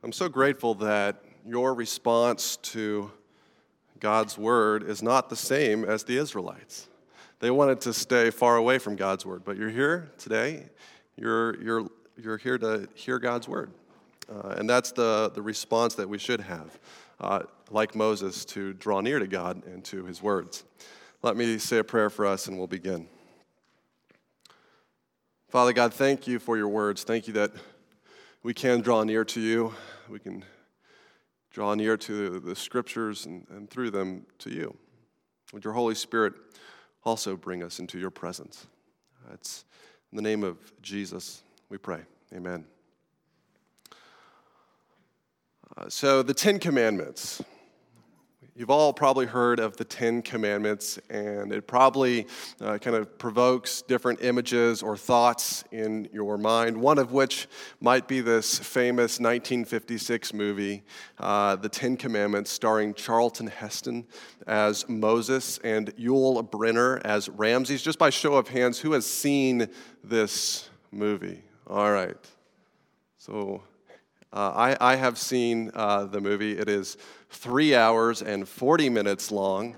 [0.00, 3.10] I'm so grateful that your response to
[3.98, 6.86] God's word is not the same as the Israelites.
[7.40, 10.66] They wanted to stay far away from God's word, but you're here today.
[11.16, 13.72] You're, you're, you're here to hear God's word.
[14.32, 16.78] Uh, and that's the, the response that we should have,
[17.20, 17.40] uh,
[17.72, 20.62] like Moses, to draw near to God and to his words.
[21.22, 23.08] Let me say a prayer for us and we'll begin.
[25.48, 27.02] Father God, thank you for your words.
[27.02, 27.50] Thank you that
[28.42, 29.74] we can draw near to you.
[30.08, 30.44] We can
[31.50, 34.76] draw near to the scriptures and, and through them to you.
[35.52, 36.34] Would your Holy Spirit
[37.04, 38.66] also bring us into your presence?
[39.32, 39.64] It's
[40.12, 42.00] in the name of Jesus we pray.
[42.34, 42.64] Amen.
[45.76, 47.42] Uh, so, the Ten Commandments.
[48.58, 52.26] You've all probably heard of the Ten Commandments, and it probably
[52.60, 56.76] uh, kind of provokes different images or thoughts in your mind.
[56.76, 57.46] One of which
[57.80, 60.82] might be this famous 1956 movie,
[61.20, 64.04] uh, The Ten Commandments, starring Charlton Heston
[64.48, 67.80] as Moses and Yul Brynner as Ramses.
[67.80, 69.68] Just by show of hands, who has seen
[70.02, 71.44] this movie?
[71.68, 72.16] All right.
[73.18, 73.62] So
[74.32, 76.58] uh, I, I, have seen uh, the movie.
[76.58, 76.98] It is
[77.30, 79.76] three hours and 40 minutes long.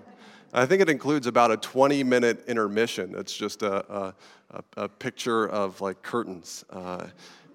[0.52, 3.14] I think it includes about a 20 minute intermission.
[3.16, 4.14] It's just a,
[4.50, 6.64] a, a picture of like curtains.
[6.68, 7.06] Uh,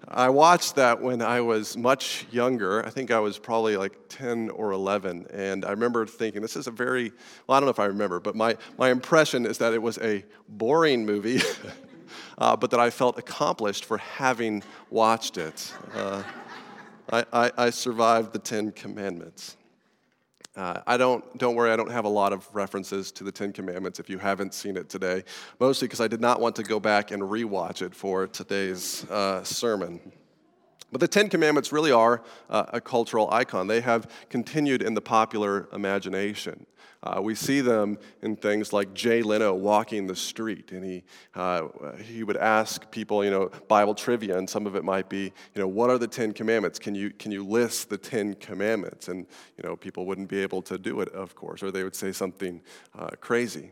[0.08, 2.84] I watched that when I was much younger.
[2.86, 5.26] I think I was probably like 10 or 11.
[5.32, 7.12] And I remember thinking, this is a very,
[7.46, 9.98] well, I don't know if I remember, but my, my impression is that it was
[9.98, 11.40] a boring movie,
[12.38, 15.72] uh, but that I felt accomplished for having watched it.
[17.10, 19.56] I, I, I survived the Ten Commandments.
[20.56, 23.52] Uh, I don't, don't worry, I don't have a lot of references to the Ten
[23.52, 25.22] Commandments if you haven't seen it today,
[25.60, 29.44] mostly because I did not want to go back and rewatch it for today's uh,
[29.44, 30.00] sermon.
[30.90, 33.66] But the Ten Commandments really are uh, a cultural icon.
[33.66, 36.64] They have continued in the popular imagination.
[37.02, 41.04] Uh, we see them in things like Jay Leno walking the street, and he,
[41.34, 41.68] uh,
[42.02, 45.60] he would ask people, you know, Bible trivia, and some of it might be, you
[45.60, 46.78] know, what are the Ten Commandments?
[46.78, 49.08] Can you, can you list the Ten Commandments?
[49.08, 49.26] And,
[49.56, 52.12] you know, people wouldn't be able to do it, of course, or they would say
[52.12, 52.60] something
[52.98, 53.70] uh, crazy.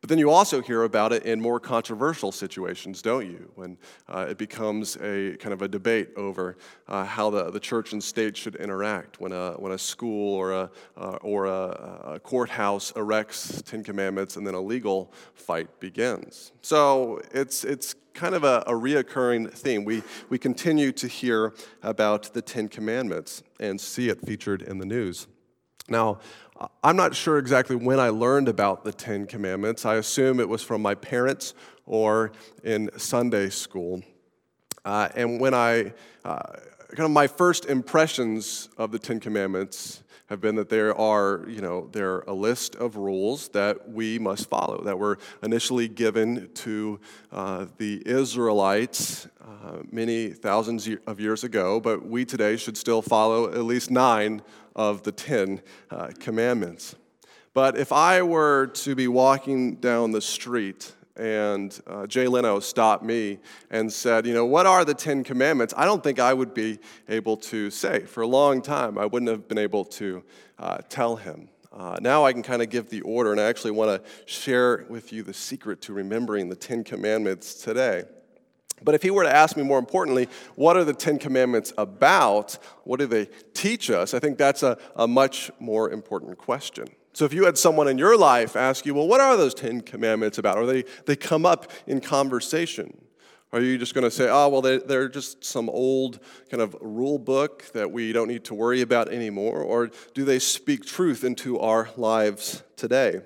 [0.00, 3.50] But then you also hear about it in more controversial situations, don't you?
[3.54, 3.76] When
[4.08, 6.56] uh, it becomes a kind of a debate over
[6.88, 9.20] uh, how the, the church and state should interact.
[9.20, 14.36] When a, when a school or, a, uh, or a, a, courthouse erects Ten Commandments
[14.36, 16.52] and then a legal fight begins.
[16.62, 19.84] So it's, it's kind of a, a reoccurring theme.
[19.84, 21.52] We, we continue to hear
[21.82, 25.26] about the Ten Commandments and see it featured in the news.
[25.90, 26.20] Now,
[26.84, 29.86] I'm not sure exactly when I learned about the Ten Commandments.
[29.86, 31.54] I assume it was from my parents
[31.86, 32.32] or
[32.62, 34.02] in Sunday school.
[34.84, 35.92] Uh, and when I,
[36.24, 36.42] uh,
[36.90, 41.60] kind of my first impressions of the Ten Commandments have been that there are, you
[41.60, 47.00] know, they're a list of rules that we must follow, that were initially given to
[47.32, 53.50] uh, the Israelites uh, many thousands of years ago, but we today should still follow
[53.50, 54.40] at least nine
[54.74, 55.60] of the Ten
[55.90, 56.94] uh, Commandments.
[57.52, 63.04] But if I were to be walking down the street and uh, Jay Leno stopped
[63.04, 63.38] me
[63.70, 65.74] and said, You know, what are the Ten Commandments?
[65.76, 68.00] I don't think I would be able to say.
[68.00, 70.22] For a long time, I wouldn't have been able to
[70.58, 71.48] uh, tell him.
[71.72, 74.86] Uh, now I can kind of give the order, and I actually want to share
[74.88, 78.04] with you the secret to remembering the Ten Commandments today.
[78.82, 82.58] But if he were to ask me more importantly, what are the Ten Commandments about?
[82.84, 84.14] What do they teach us?
[84.14, 86.88] I think that's a, a much more important question.
[87.12, 89.80] So if you had someone in your life ask you, well, what are those Ten
[89.80, 90.58] Commandments about?
[90.58, 92.96] Or they, they come up in conversation.
[93.52, 96.20] Are you just going to say, oh, well, they, they're just some old
[96.50, 99.60] kind of rule book that we don't need to worry about anymore?
[99.60, 103.22] Or do they speak truth into our lives today?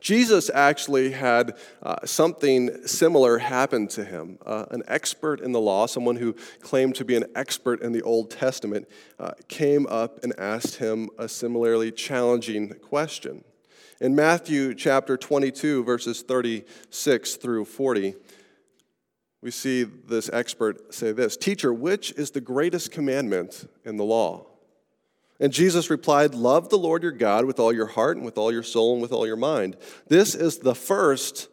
[0.00, 4.38] Jesus actually had uh, something similar happen to him.
[4.44, 8.02] Uh, an expert in the law, someone who claimed to be an expert in the
[8.02, 13.44] Old Testament, uh, came up and asked him a similarly challenging question.
[14.00, 18.14] In Matthew chapter 22, verses 36 through 40,
[19.42, 24.46] we see this expert say this Teacher, which is the greatest commandment in the law?
[25.38, 28.52] And Jesus replied, Love the Lord your God with all your heart and with all
[28.52, 29.76] your soul and with all your mind.
[30.08, 31.48] This is the first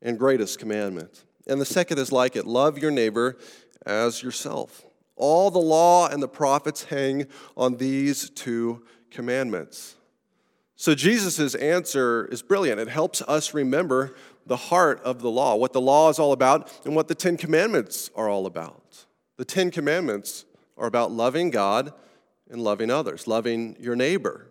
[0.00, 1.24] and greatest commandment.
[1.46, 3.36] And the second is like it love your neighbor
[3.84, 4.84] as yourself.
[5.16, 7.26] All the law and the prophets hang
[7.56, 9.96] on these two commandments.
[10.76, 12.80] So Jesus' answer is brilliant.
[12.80, 14.14] It helps us remember
[14.46, 17.36] the heart of the law, what the law is all about, and what the Ten
[17.36, 19.04] Commandments are all about.
[19.36, 20.44] The Ten Commandments
[20.76, 21.92] are about loving God
[22.52, 24.46] and loving others, loving your neighbor,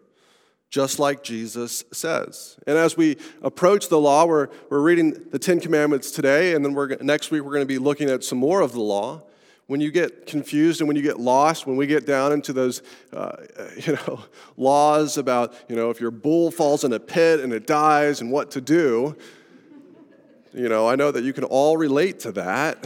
[0.70, 2.58] just like Jesus says.
[2.66, 6.74] And as we approach the law, we're, we're reading the Ten Commandments today, and then
[6.74, 9.22] we're, next week we're going to be looking at some more of the law.
[9.68, 12.82] When you get confused and when you get lost, when we get down into those,
[13.14, 13.38] uh,
[13.78, 14.26] you know,
[14.58, 18.32] laws about, you know, if your bull falls in a pit and it dies and
[18.32, 19.16] what to do,
[20.54, 22.86] you know, I know that you can all relate to that.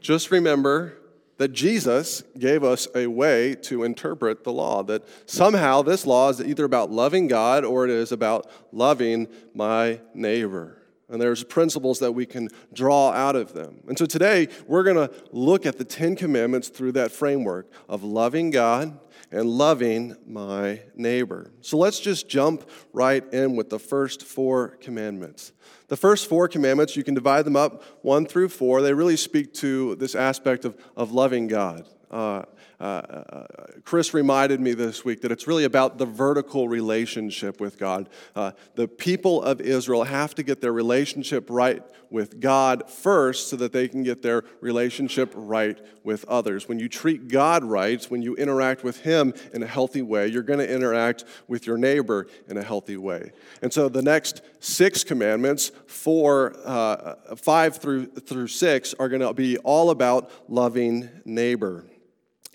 [0.00, 0.98] Just remember
[1.42, 6.40] that Jesus gave us a way to interpret the law, that somehow this law is
[6.40, 10.78] either about loving God or it is about loving my neighbor.
[11.08, 13.80] And there's principles that we can draw out of them.
[13.88, 18.04] And so today, we're going to look at the Ten Commandments through that framework of
[18.04, 18.96] loving God
[19.32, 21.50] and loving my neighbor.
[21.60, 25.50] So let's just jump right in with the first four commandments.
[25.92, 28.80] The first four commandments, you can divide them up one through four.
[28.80, 31.86] They really speak to this aspect of, of loving God.
[32.10, 32.44] Uh,
[32.82, 33.46] uh, uh,
[33.84, 38.08] Chris reminded me this week that it's really about the vertical relationship with God.
[38.34, 43.56] Uh, the people of Israel have to get their relationship right with God first so
[43.56, 46.68] that they can get their relationship right with others.
[46.68, 50.42] When you treat God right, when you interact with Him in a healthy way, you're
[50.42, 53.30] going to interact with your neighbor in a healthy way.
[53.62, 59.32] And so the next six commandments, four, uh, five through, through six, are going to
[59.32, 61.84] be all about loving neighbor.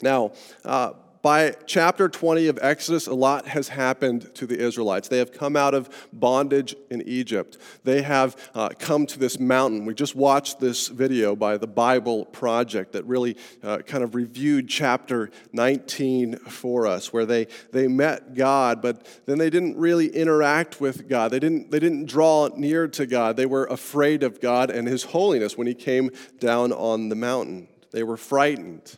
[0.01, 0.31] Now,
[0.63, 5.07] uh, by chapter 20 of Exodus, a lot has happened to the Israelites.
[5.07, 7.57] They have come out of bondage in Egypt.
[7.83, 9.85] They have uh, come to this mountain.
[9.85, 14.69] We just watched this video by the Bible Project that really uh, kind of reviewed
[14.69, 20.79] chapter 19 for us, where they, they met God, but then they didn't really interact
[20.79, 21.31] with God.
[21.31, 23.35] They didn't, they didn't draw near to God.
[23.35, 27.67] They were afraid of God and His holiness when He came down on the mountain.
[27.91, 28.97] They were frightened.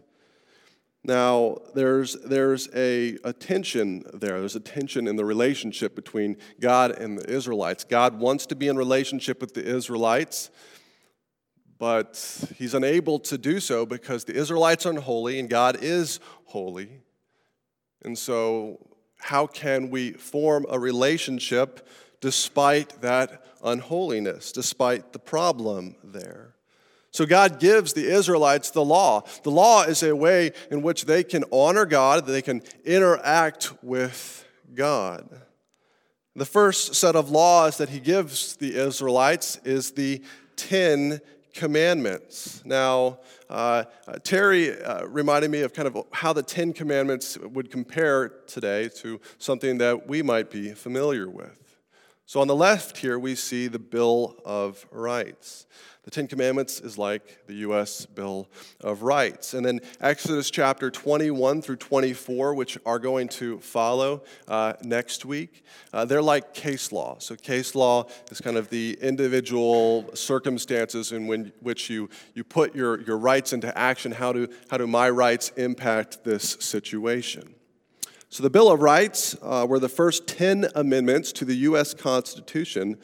[1.09, 4.39] Now, there's, there's a, a tension there.
[4.39, 7.83] There's a tension in the relationship between God and the Israelites.
[7.83, 10.51] God wants to be in relationship with the Israelites,
[11.79, 17.01] but he's unable to do so because the Israelites are unholy and God is holy.
[18.05, 18.77] And so,
[19.17, 21.87] how can we form a relationship
[22.21, 26.48] despite that unholiness, despite the problem there?
[27.11, 29.23] So God gives the Israelites the law.
[29.43, 34.45] The law is a way in which they can honor God, they can interact with
[34.73, 35.27] God.
[36.35, 40.21] The first set of laws that he gives the Israelites is the
[40.55, 41.19] Ten
[41.53, 42.61] Commandments.
[42.63, 43.19] Now,
[43.49, 43.85] uh,
[44.23, 49.19] Terry uh, reminded me of kind of how the Ten Commandments would compare today to
[49.39, 51.68] something that we might be familiar with.
[52.29, 55.65] So, on the left here, we see the Bill of Rights.
[56.03, 58.05] The Ten Commandments is like the U.S.
[58.05, 58.47] Bill
[58.81, 59.55] of Rights.
[59.55, 65.63] And then Exodus chapter 21 through 24, which are going to follow uh, next week,
[65.91, 67.15] uh, they're like case law.
[67.17, 72.75] So, case law is kind of the individual circumstances in when, which you, you put
[72.75, 74.11] your, your rights into action.
[74.11, 77.55] How do, how do my rights impact this situation?
[78.31, 81.95] So, the Bill of Rights uh, were the first 10 amendments to the U.S.
[81.95, 82.95] Constitution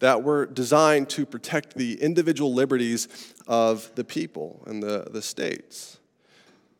[0.00, 3.06] that were designed to protect the individual liberties
[3.46, 5.98] of the people and the, the states.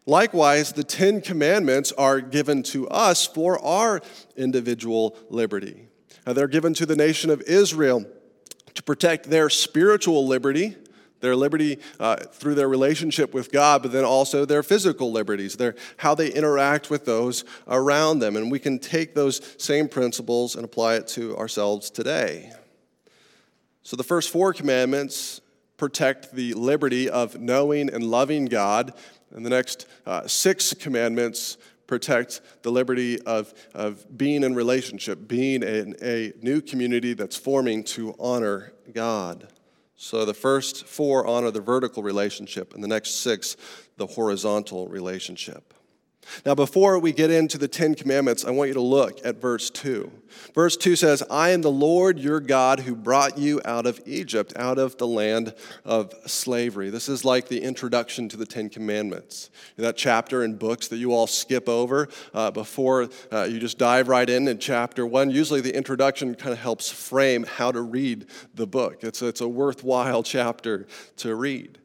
[0.07, 4.03] Likewise, the Ten Commandments are given to us for our
[4.37, 5.87] individual liberty.
[6.27, 8.05] Now, they're given to the nation of Israel
[8.75, 10.77] to protect their spiritual liberty,
[11.25, 15.75] their liberty uh, through their relationship with God, but then also their physical liberties, their,
[15.97, 18.37] how they interact with those around them.
[18.37, 22.53] And we can take those same principles and apply it to ourselves today.
[23.83, 25.41] So the first four commandments
[25.77, 28.95] protect the liberty of knowing and loving God,
[29.31, 35.63] and the next uh, six commandments protect the liberty of, of being in relationship, being
[35.63, 39.49] in a new community that's forming to honor God.
[39.97, 43.57] So the first four honor the vertical relationship, and the next six,
[43.97, 45.73] the horizontal relationship.
[46.45, 49.71] Now, before we get into the Ten Commandments, I want you to look at verse
[49.71, 50.11] 2.
[50.55, 54.53] Verse 2 says, I am the Lord your God who brought you out of Egypt,
[54.57, 55.55] out of the land
[55.85, 56.91] of slavery.
[56.91, 59.51] This is like the introduction to the Ten Commandments.
[59.77, 64.09] That chapter in books that you all skip over uh, before uh, you just dive
[64.09, 65.31] right in in chapter 1.
[65.31, 69.05] Usually the introduction kind of helps frame how to read the book.
[69.05, 71.79] It's it's a worthwhile chapter to read.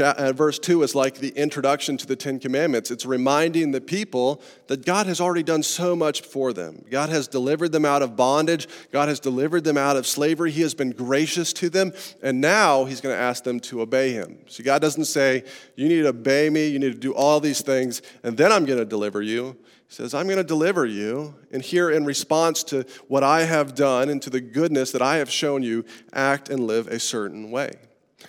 [0.00, 2.90] Uh, verse 2 is like the introduction to the Ten Commandments.
[2.90, 6.84] It's reminding the people that God has already done so much for them.
[6.90, 10.50] God has delivered them out of bondage, God has delivered them out of slavery.
[10.50, 11.92] He has been gracious to them,
[12.22, 14.38] and now He's going to ask them to obey Him.
[14.46, 15.44] So God doesn't say,
[15.76, 18.64] You need to obey me, you need to do all these things, and then I'm
[18.64, 19.56] going to deliver you.
[19.88, 23.74] He says, I'm going to deliver you, and here in response to what I have
[23.74, 27.50] done and to the goodness that I have shown you, act and live a certain
[27.50, 27.72] way.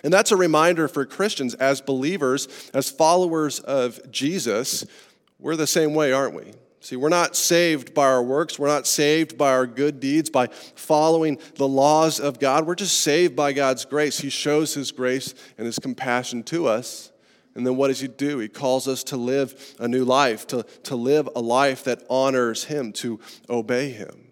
[0.02, 4.84] And that's a reminder for Christians as believers, as followers of Jesus,
[5.38, 6.52] we're the same way, aren't we?
[6.80, 8.58] See, we're not saved by our works.
[8.58, 12.66] We're not saved by our good deeds, by following the laws of God.
[12.66, 14.18] We're just saved by God's grace.
[14.18, 17.10] He shows His grace and His compassion to us.
[17.54, 18.38] And then what does He do?
[18.38, 22.64] He calls us to live a new life, to, to live a life that honors
[22.64, 24.23] Him, to obey Him.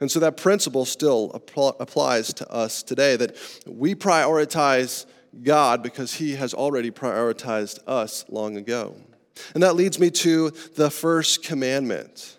[0.00, 1.30] And so that principle still
[1.78, 5.04] applies to us today that we prioritize
[5.42, 8.96] God because He has already prioritized us long ago.
[9.54, 12.36] And that leads me to the first commandment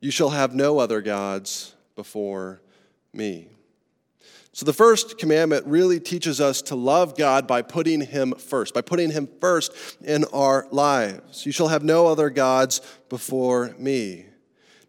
[0.00, 2.60] You shall have no other gods before
[3.12, 3.48] me.
[4.52, 8.82] So, the first commandment really teaches us to love God by putting Him first, by
[8.82, 11.44] putting Him first in our lives.
[11.44, 14.26] You shall have no other gods before me.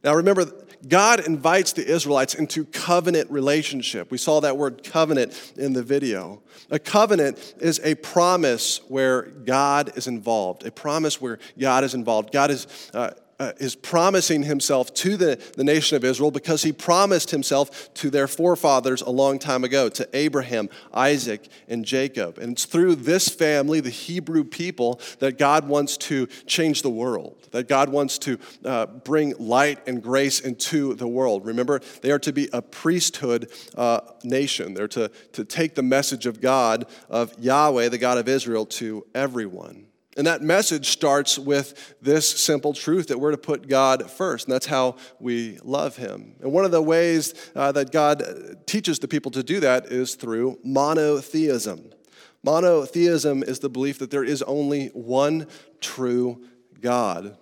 [0.04, 0.46] Now, remember,
[0.88, 4.12] God invites the Israelites into covenant relationship.
[4.12, 6.42] We saw that word covenant in the video.
[6.70, 12.32] A covenant is a promise where God is involved, a promise where God is involved.
[12.32, 16.72] God is uh, uh, is promising himself to the, the nation of Israel because he
[16.72, 22.38] promised himself to their forefathers a long time ago, to Abraham, Isaac, and Jacob.
[22.38, 27.48] And it's through this family, the Hebrew people, that God wants to change the world,
[27.52, 31.46] that God wants to uh, bring light and grace into the world.
[31.46, 36.26] Remember, they are to be a priesthood uh, nation, they're to, to take the message
[36.26, 39.88] of God, of Yahweh, the God of Israel, to everyone.
[40.18, 44.54] And that message starts with this simple truth that we're to put God first, and
[44.54, 46.36] that's how we love Him.
[46.42, 50.16] And one of the ways uh, that God teaches the people to do that is
[50.16, 51.92] through monotheism.
[52.44, 55.48] Monotheism is the belief that there is only one
[55.82, 56.44] true
[56.80, 57.38] God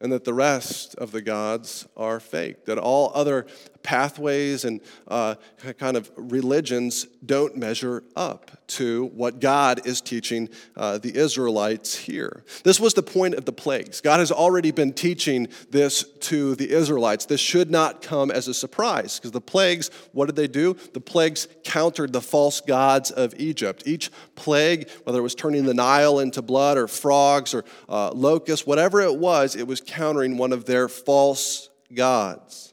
[0.00, 3.46] and that the rest of the gods are fake, that all other
[3.82, 5.34] pathways and uh,
[5.78, 12.44] kind of religions don't measure up to what God is teaching uh, the Israelites here.
[12.64, 14.00] This was the point of the plagues.
[14.00, 17.26] God has already been teaching this to the Israelites.
[17.26, 20.76] This should not come as a surprise because the plagues, what did they do?
[20.92, 23.82] The plagues countered the false gods of Egypt.
[23.86, 28.66] Each plague, whether it was turning the Nile into blood or frogs or uh, locusts,
[28.66, 32.69] whatever it was, it was countering one of their false gods.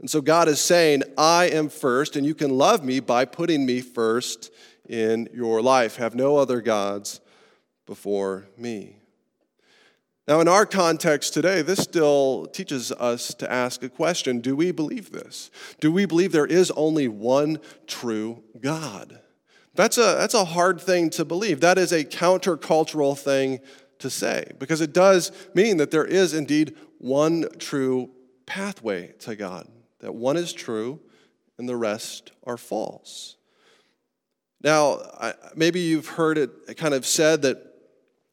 [0.00, 3.64] And so God is saying, I am first, and you can love me by putting
[3.64, 4.52] me first
[4.88, 5.96] in your life.
[5.96, 7.20] Have no other gods
[7.86, 8.96] before me.
[10.28, 14.72] Now, in our context today, this still teaches us to ask a question Do we
[14.72, 15.50] believe this?
[15.80, 19.20] Do we believe there is only one true God?
[19.74, 21.60] That's a, that's a hard thing to believe.
[21.60, 23.60] That is a countercultural thing
[23.98, 28.10] to say because it does mean that there is indeed one true
[28.46, 29.68] pathway to God
[30.00, 31.00] that one is true
[31.58, 33.36] and the rest are false.
[34.62, 35.00] Now,
[35.54, 37.62] maybe you've heard it kind of said that,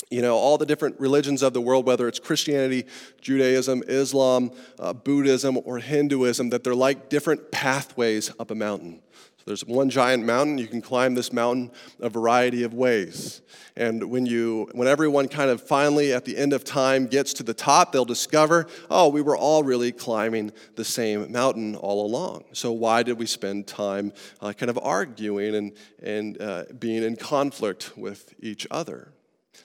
[0.10, 2.86] you know, all the different religions of the world, whether it's Christianity,
[3.22, 9.01] Judaism, Islam, uh, Buddhism, or Hinduism, that they're like different pathways up a mountain.
[9.44, 10.58] So there's one giant mountain.
[10.58, 11.70] You can climb this mountain
[12.00, 13.42] a variety of ways.
[13.76, 17.44] And when you, when everyone kind of finally at the end of time gets to
[17.44, 22.46] the top, they'll discover, oh, we were all really climbing the same mountain all along.
[22.54, 27.18] So why did we spend time uh, kind of arguing and, and uh, being in
[27.18, 29.12] conflict with each other?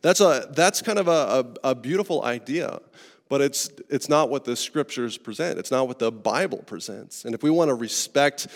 [0.03, 2.81] That's, a, that's kind of a, a, a beautiful idea
[3.29, 5.59] but it's, it's not what the scriptures present.
[5.59, 7.25] It's not what the Bible presents.
[7.25, 8.49] And if we want to respect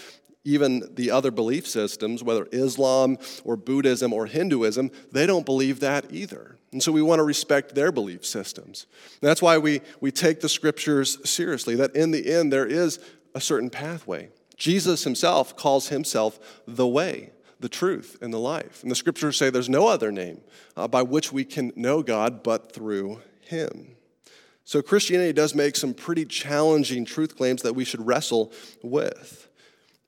[0.45, 6.13] even the other belief systems, whether Islam or Buddhism or Hinduism, they don't believe that
[6.13, 6.57] either.
[6.73, 8.87] And so we want to respect their belief systems.
[9.21, 12.99] And that's why we, we take the scriptures seriously, that in the end there is
[13.35, 14.31] a certain pathway.
[14.57, 17.31] Jesus himself calls himself the way,
[17.61, 18.83] the truth, and the life.
[18.83, 20.41] And the scriptures say there's no other name
[20.77, 23.97] uh, by which we can know God but through him.
[24.65, 29.49] So Christianity does make some pretty challenging truth claims that we should wrestle with.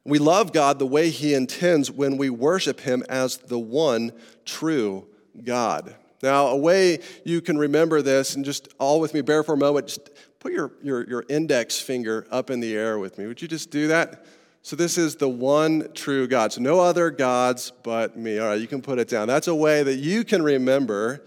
[0.04, 4.12] We love God the way He intends when we worship Him as the one
[4.44, 5.06] true
[5.42, 5.94] God.
[6.22, 9.58] Now, a way you can remember this, and just all with me, bear for a
[9.58, 13.26] moment, just put your, your, your index finger up in the air with me.
[13.26, 14.24] Would you just do that?
[14.62, 16.52] So, this is the one true God.
[16.52, 18.38] So, no other gods but me.
[18.38, 19.28] All right, you can put it down.
[19.28, 21.24] That's a way that you can remember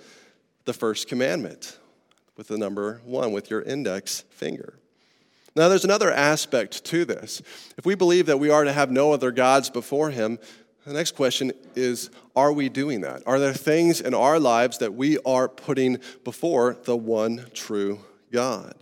[0.66, 1.78] the first commandment
[2.36, 4.80] with the number one with your index finger.
[5.58, 7.42] Now, there's another aspect to this.
[7.80, 10.38] If we believe that we are to have no other gods before Him,
[10.86, 13.24] the next question is Are we doing that?
[13.26, 18.76] Are there things in our lives that we are putting before the one true God?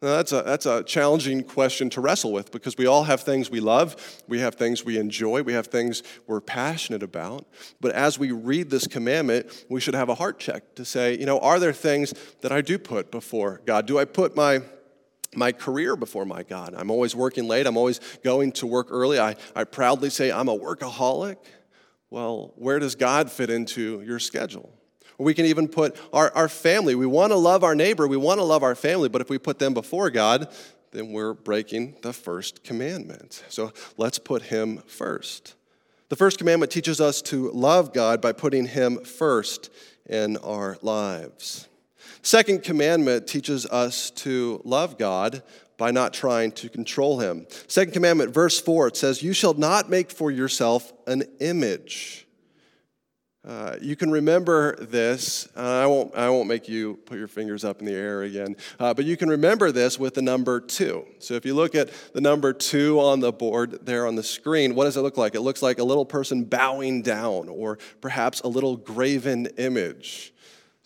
[0.00, 3.50] Now, that's a, that's a challenging question to wrestle with because we all have things
[3.50, 7.46] we love, we have things we enjoy, we have things we're passionate about.
[7.82, 11.26] But as we read this commandment, we should have a heart check to say, you
[11.26, 13.84] know, are there things that I do put before God?
[13.86, 14.62] Do I put my
[15.36, 16.74] my career before my God.
[16.76, 17.66] I'm always working late.
[17.66, 19.18] I'm always going to work early.
[19.18, 21.36] I, I proudly say I'm a workaholic.
[22.10, 24.72] Well, where does God fit into your schedule?
[25.18, 26.94] Or we can even put our, our family.
[26.94, 29.38] We want to love our neighbor, we want to love our family, but if we
[29.38, 30.48] put them before God,
[30.92, 33.44] then we're breaking the first commandment.
[33.48, 35.54] So let's put Him first.
[36.08, 39.70] The first commandment teaches us to love God by putting Him first
[40.08, 41.68] in our lives.
[42.22, 45.42] Second commandment teaches us to love God
[45.76, 47.46] by not trying to control him.
[47.68, 52.26] Second commandment, verse 4, it says, You shall not make for yourself an image
[53.46, 55.48] uh, you can remember this.
[55.56, 58.56] Uh, I, won't, I won't make you put your fingers up in the air again,
[58.80, 61.06] uh, but you can remember this with the number two.
[61.20, 64.74] So if you look at the number two on the board there on the screen,
[64.74, 65.36] what does it look like?
[65.36, 70.34] It looks like a little person bowing down, or perhaps a little graven image.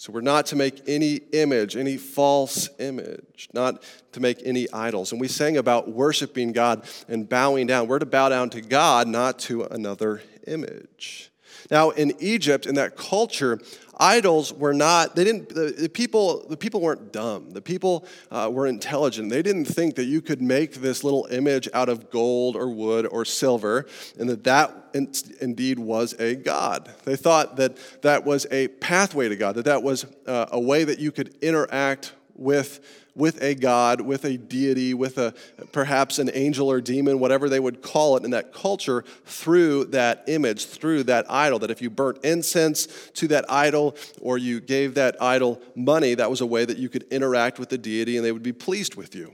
[0.00, 5.12] So we're not to make any image, any false image, not to make any idols.
[5.12, 7.86] And we sang about worshiping God and bowing down.
[7.86, 11.30] We're to bow down to God, not to another image.
[11.70, 13.60] Now, in Egypt, in that culture,
[14.00, 17.50] idols were not, they didn't, the, the people, the people weren't dumb.
[17.50, 19.30] The people uh, were intelligent.
[19.30, 23.06] They didn't think that you could make this little image out of gold or wood
[23.06, 23.86] or silver
[24.18, 26.90] and that that in, indeed was a God.
[27.04, 30.84] They thought that that was a pathway to God, that that was uh, a way
[30.84, 32.80] that you could interact with
[33.14, 35.34] with a god, with a deity, with a
[35.72, 40.24] perhaps an angel or demon, whatever they would call it in that culture, through that
[40.26, 41.58] image, through that idol.
[41.58, 46.30] That if you burnt incense to that idol or you gave that idol money, that
[46.30, 48.94] was a way that you could interact with the deity and they would be pleased
[48.94, 49.32] with you.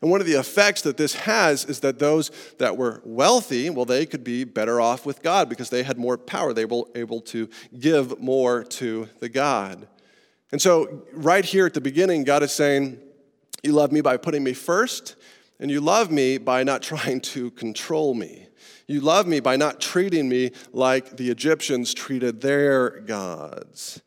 [0.00, 3.84] And one of the effects that this has is that those that were wealthy, well,
[3.84, 6.52] they could be better off with God because they had more power.
[6.52, 9.88] They were able to give more to the God.
[10.50, 12.98] And so, right here at the beginning, God is saying,
[13.62, 15.16] you love me by putting me first,
[15.58, 18.46] and you love me by not trying to control me.
[18.86, 24.00] You love me by not treating me like the Egyptians treated their gods.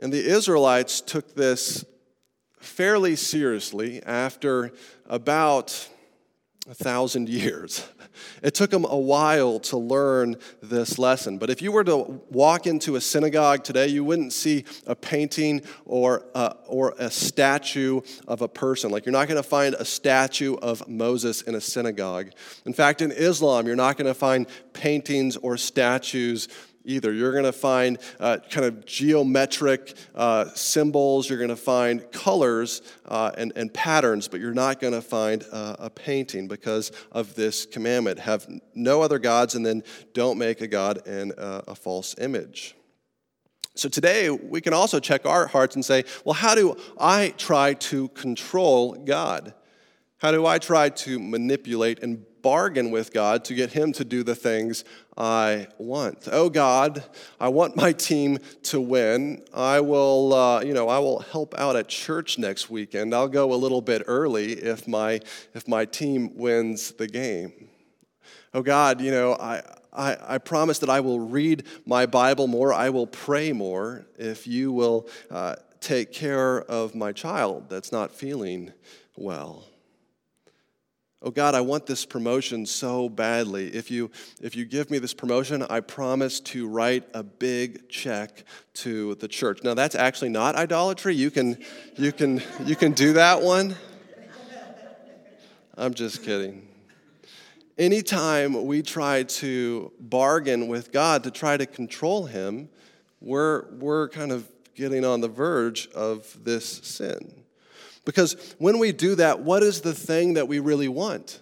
[0.00, 1.84] And the Israelites took this
[2.58, 4.72] fairly seriously after
[5.06, 5.88] about
[6.68, 7.86] a thousand years.
[8.42, 11.38] It took them a while to learn this lesson.
[11.38, 15.62] But if you were to walk into a synagogue today, you wouldn't see a painting
[15.84, 18.90] or a, or a statue of a person.
[18.90, 22.30] Like you're not going to find a statue of Moses in a synagogue.
[22.64, 26.48] In fact, in Islam, you're not going to find paintings or statues
[26.88, 27.12] either.
[27.12, 32.82] You're going to find uh, kind of geometric uh, symbols, you're going to find colors
[33.06, 37.66] uh, and, and patterns, but you're not going to find a painting because of this
[37.66, 38.18] commandment.
[38.18, 39.82] Have no other gods, and then
[40.14, 42.74] don't make a God in a false image.
[43.74, 47.74] So today, we can also check our hearts and say, well, how do I try
[47.74, 49.54] to control God?
[50.18, 54.22] How do I try to manipulate and bargain with God to get Him to do
[54.22, 54.84] the things
[55.16, 56.28] I want.
[56.30, 57.04] Oh God,
[57.40, 59.44] I want my team to win.
[59.52, 63.14] I will, uh, you know, I will help out at church next weekend.
[63.14, 65.20] I'll go a little bit early if my
[65.54, 67.68] if my team wins the game.
[68.54, 69.62] Oh God, you know, I.
[69.90, 72.72] I, I promise that I will read my Bible more.
[72.72, 78.14] I will pray more if you will uh, take care of my child that's not
[78.14, 78.72] feeling
[79.16, 79.64] well.
[81.20, 83.74] Oh God, I want this promotion so badly.
[83.74, 84.08] If you,
[84.40, 89.26] if you give me this promotion, I promise to write a big check to the
[89.26, 89.64] church.
[89.64, 91.16] Now, that's actually not idolatry.
[91.16, 91.58] You can,
[91.96, 93.74] you can, you can do that one.
[95.76, 96.68] I'm just kidding.
[97.76, 102.68] Anytime we try to bargain with God to try to control Him,
[103.20, 107.37] we're, we're kind of getting on the verge of this sin.
[108.08, 111.40] Because when we do that, what is the thing that we really want?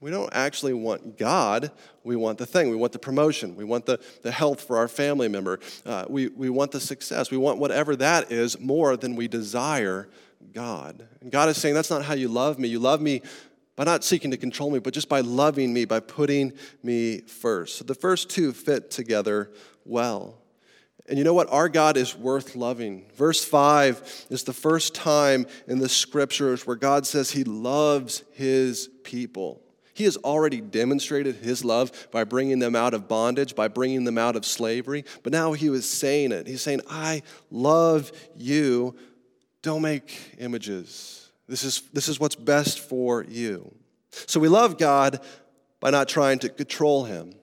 [0.00, 1.70] We don't actually want God.
[2.02, 2.68] We want the thing.
[2.68, 3.54] We want the promotion.
[3.54, 5.60] We want the, the health for our family member.
[5.86, 7.30] Uh, we, we want the success.
[7.30, 10.08] We want whatever that is more than we desire
[10.52, 11.06] God.
[11.20, 12.66] And God is saying, That's not how you love me.
[12.66, 13.22] You love me
[13.76, 17.78] by not seeking to control me, but just by loving me, by putting me first.
[17.78, 19.52] So the first two fit together
[19.84, 20.38] well.
[21.08, 21.50] And you know what?
[21.50, 23.06] Our God is worth loving.
[23.14, 28.88] Verse 5 is the first time in the scriptures where God says he loves his
[29.04, 29.62] people.
[29.94, 34.18] He has already demonstrated his love by bringing them out of bondage, by bringing them
[34.18, 35.04] out of slavery.
[35.24, 36.46] But now he was saying it.
[36.46, 38.94] He's saying, I love you.
[39.62, 41.30] Don't make images.
[41.48, 43.74] This is, this is what's best for you.
[44.10, 45.20] So we love God
[45.80, 47.34] by not trying to control him.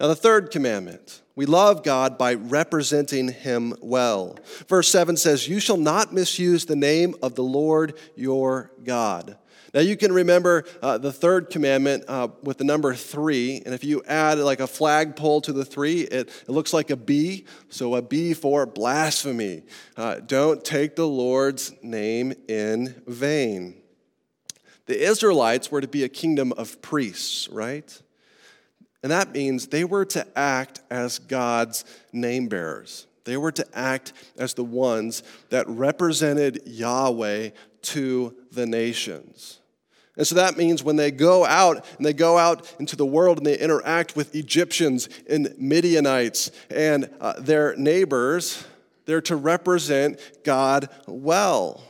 [0.00, 4.36] Now, the third commandment we love God by representing him well.
[4.66, 9.38] Verse 7 says, You shall not misuse the name of the Lord your God.
[9.72, 13.84] Now, you can remember uh, the third commandment uh, with the number three, and if
[13.84, 17.46] you add like a flagpole to the three, it, it looks like a B.
[17.68, 19.62] So, a B for blasphemy.
[19.96, 23.80] Uh, don't take the Lord's name in vain.
[24.86, 28.02] The Israelites were to be a kingdom of priests, right?
[29.02, 33.06] And that means they were to act as God's name bearers.
[33.24, 37.50] They were to act as the ones that represented Yahweh
[37.82, 39.60] to the nations.
[40.16, 43.38] And so that means when they go out and they go out into the world
[43.38, 48.66] and they interact with Egyptians and Midianites and uh, their neighbors,
[49.04, 51.82] they're to represent God well.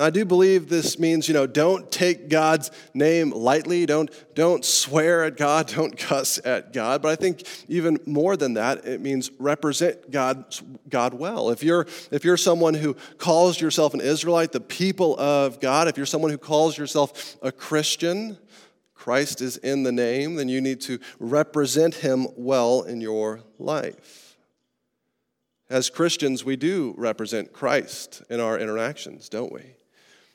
[0.00, 3.84] I do believe this means, you know, don't take God's name lightly.
[3.86, 5.66] Don't, don't swear at God.
[5.80, 7.02] Don't cuss at God.
[7.02, 10.56] But I think even more than that, it means represent God,
[10.88, 11.50] God well.
[11.50, 15.96] If you're, if you're someone who calls yourself an Israelite, the people of God, if
[15.96, 18.38] you're someone who calls yourself a Christian,
[18.94, 24.36] Christ is in the name, then you need to represent him well in your life.
[25.68, 29.76] As Christians, we do represent Christ in our interactions, don't we?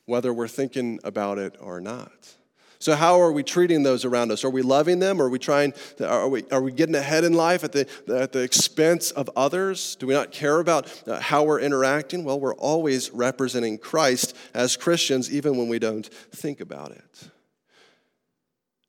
[0.06, 2.36] Whether we're thinking about it or not.
[2.80, 4.44] So, how are we treating those around us?
[4.44, 5.22] Are we loving them?
[5.22, 5.74] Are we trying?
[5.98, 9.30] To, are we are we getting ahead in life at the at the expense of
[9.36, 9.96] others?
[9.96, 12.24] Do we not care about uh, how we're interacting?
[12.24, 17.30] Well, we're always representing Christ as Christians, even when we don't think about it.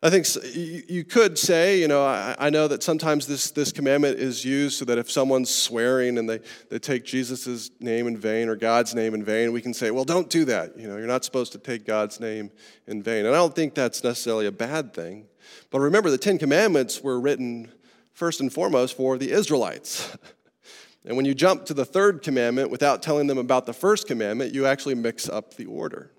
[0.07, 4.45] I think you could say, you know, I know that sometimes this, this commandment is
[4.45, 6.38] used so that if someone's swearing and they,
[6.71, 10.05] they take Jesus' name in vain or God's name in vain, we can say, well,
[10.05, 10.79] don't do that.
[10.79, 12.53] You know, you're not supposed to take God's name
[12.87, 13.27] in vain.
[13.27, 15.27] And I don't think that's necessarily a bad thing.
[15.71, 17.73] But remember, the Ten Commandments were written
[18.12, 20.16] first and foremost for the Israelites.
[21.05, 24.55] and when you jump to the third commandment without telling them about the first commandment,
[24.55, 26.12] you actually mix up the order.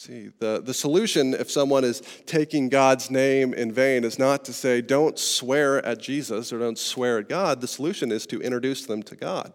[0.00, 4.52] See, the, the solution if someone is taking God's name in vain is not to
[4.54, 7.60] say, don't swear at Jesus or don't swear at God.
[7.60, 9.52] The solution is to introduce them to God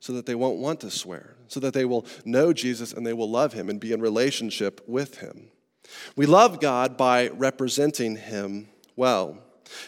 [0.00, 3.12] so that they won't want to swear, so that they will know Jesus and they
[3.12, 5.50] will love him and be in relationship with him.
[6.16, 9.42] We love God by representing him well.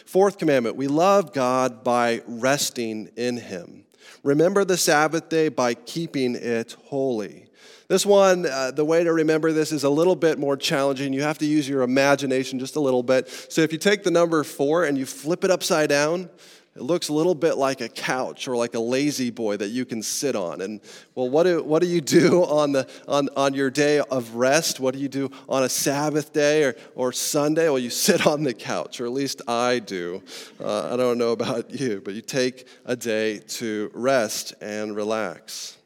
[0.05, 3.85] Fourth commandment, we love God by resting in him.
[4.21, 7.47] Remember the Sabbath day by keeping it holy.
[7.87, 11.13] This one, uh, the way to remember this is a little bit more challenging.
[11.13, 13.29] You have to use your imagination just a little bit.
[13.49, 16.29] So if you take the number four and you flip it upside down,
[16.75, 19.85] it looks a little bit like a couch or like a lazy boy that you
[19.85, 20.59] can sit on.
[20.59, 20.81] And
[21.13, 24.79] well, what do, what do you do on, the, on, on your day of rest?
[24.79, 27.69] What do you do on a Sabbath day or, or Sunday?
[27.69, 30.21] Well, you sit on the couch, or at least I do.
[30.59, 35.77] Uh, I don't know about you, but you take a day to rest and relax.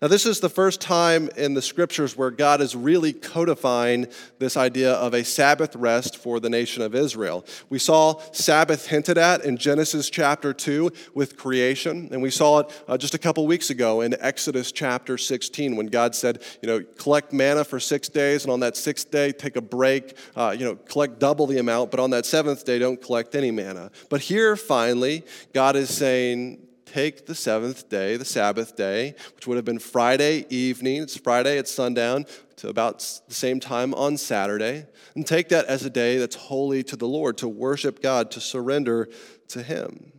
[0.00, 4.06] Now, this is the first time in the scriptures where God is really codifying
[4.38, 7.44] this idea of a Sabbath rest for the nation of Israel.
[7.68, 12.84] We saw Sabbath hinted at in Genesis chapter 2 with creation, and we saw it
[12.86, 16.84] uh, just a couple weeks ago in Exodus chapter 16 when God said, you know,
[16.96, 20.64] collect manna for six days, and on that sixth day, take a break, uh, you
[20.64, 23.90] know, collect double the amount, but on that seventh day, don't collect any manna.
[24.10, 29.56] But here, finally, God is saying, take the seventh day, the Sabbath day, which would
[29.56, 32.98] have been Friday evening, it's Friday at sundown, to about
[33.28, 37.06] the same time on Saturday, and take that as a day that's holy to the
[37.06, 39.08] Lord, to worship God, to surrender
[39.48, 40.12] to Him.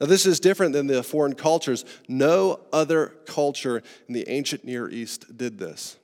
[0.00, 1.84] Now, this is different than the foreign cultures.
[2.08, 5.96] No other culture in the ancient Near East did this.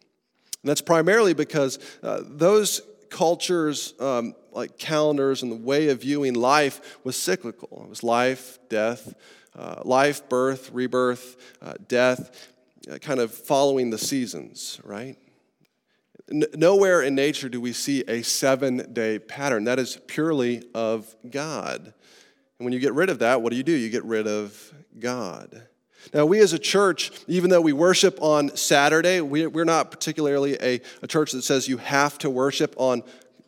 [0.63, 6.35] And that's primarily because uh, those cultures, um, like calendars and the way of viewing
[6.35, 7.83] life, was cyclical.
[7.85, 9.13] It was life, death,
[9.57, 12.53] uh, life, birth, rebirth, uh, death,
[12.91, 15.17] uh, kind of following the seasons, right?
[16.31, 19.65] N- nowhere in nature do we see a seven day pattern.
[19.65, 21.93] That is purely of God.
[22.61, 23.73] And when you get rid of that, what do you do?
[23.73, 25.67] You get rid of God.
[26.15, 30.57] Now, we as a church, even though we worship on Saturday, we, are not particularly
[30.61, 33.03] a, a church that says you have to worship on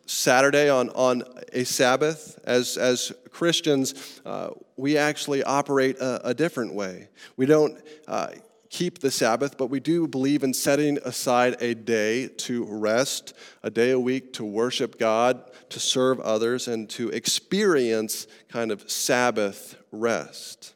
[0.05, 2.39] Saturday on, on a Sabbath.
[2.43, 7.09] As, as Christians, uh, we actually operate a, a, different way.
[7.37, 8.29] We don't uh,
[8.69, 13.69] keep the Sabbath, but we do believe in setting aside a day to rest, a
[13.69, 19.75] day a week to worship God, to serve others, and to experience kind of Sabbath
[19.91, 20.73] rest.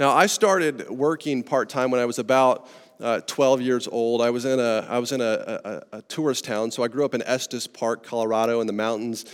[0.00, 2.68] Now, I started working part time when I was about
[3.00, 4.20] uh, 12 years old.
[4.20, 7.04] I was in, a, I was in a, a, a, tourist town, so I grew
[7.04, 9.24] up in Estes Park, Colorado, in the mountains.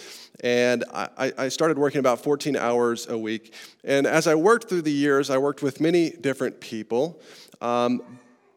[0.43, 3.55] And I, I started working about 14 hours a week.
[3.85, 7.21] And as I worked through the years, I worked with many different people.
[7.61, 8.03] Um,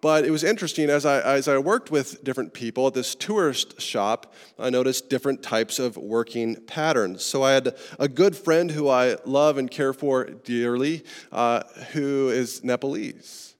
[0.04, 3.80] but it was interesting as I, as I worked with different people at this tourist
[3.80, 7.24] shop, I noticed different types of working patterns.
[7.24, 11.64] So I had a good friend who I love and care for dearly, uh,
[11.94, 13.53] who is Nepalese.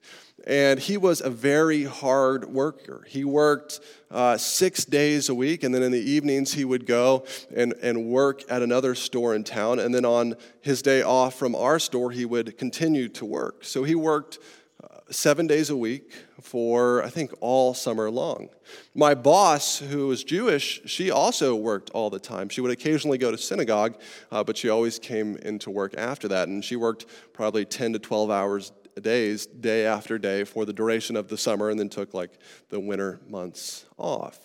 [0.46, 3.04] And he was a very hard worker.
[3.08, 3.80] He worked
[4.10, 8.06] uh, six days a week, and then in the evenings, he would go and, and
[8.06, 9.78] work at another store in town.
[9.78, 13.64] And then on his day off from our store, he would continue to work.
[13.64, 14.38] So he worked
[14.82, 18.50] uh, seven days a week for, I think, all summer long.
[18.94, 22.50] My boss, who was Jewish, she also worked all the time.
[22.50, 23.98] She would occasionally go to synagogue,
[24.30, 26.48] uh, but she always came into work after that.
[26.48, 31.16] And she worked probably 10 to 12 hours days, day after day, for the duration
[31.16, 32.38] of the summer, and then took like
[32.70, 34.38] the winter months off.